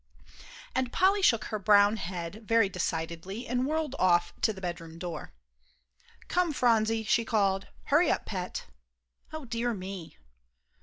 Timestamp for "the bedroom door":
4.51-5.31